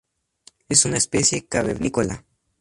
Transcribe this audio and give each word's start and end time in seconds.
Es 0.67 0.85
una 0.85 0.97
especie 0.97 1.45
cavernícola. 1.45 2.25